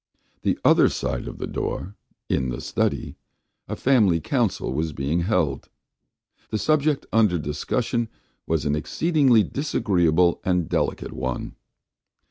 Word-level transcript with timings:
The 0.41 0.57
other 0.65 0.89
side 0.89 1.27
of 1.27 1.37
the 1.37 1.45
door, 1.45 1.93
in 2.27 2.49
the 2.49 2.59
study, 2.59 3.17
a 3.67 3.75
family 3.75 4.19
council 4.19 4.73
was 4.73 4.93
being 4.93 5.19
held. 5.19 5.69
The 6.49 6.57
subject 6.57 7.05
under 7.13 7.37
discussion 7.37 8.09
was 8.47 8.65
an 8.65 8.75
exceedingly 8.75 9.43
disagreeable 9.43 10.41
and 10.43 10.67
delicate 10.67 11.13
one. 11.13 11.55